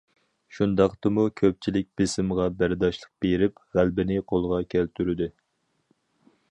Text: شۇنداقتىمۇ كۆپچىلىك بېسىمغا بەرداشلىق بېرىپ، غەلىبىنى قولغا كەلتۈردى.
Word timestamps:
شۇنداقتىمۇ 0.59 1.25
كۆپچىلىك 1.41 1.89
بېسىمغا 2.01 2.47
بەرداشلىق 2.63 3.11
بېرىپ، 3.25 3.63
غەلىبىنى 3.77 4.19
قولغا 4.33 4.63
كەلتۈردى. 4.75 5.29